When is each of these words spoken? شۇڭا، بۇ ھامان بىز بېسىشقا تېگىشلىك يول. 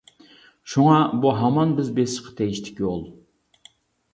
شۇڭا، 0.71 0.95
بۇ 1.25 1.33
ھامان 1.41 1.75
بىز 1.81 1.91
بېسىشقا 1.99 2.33
تېگىشلىك 2.41 2.83
يول. 2.85 3.05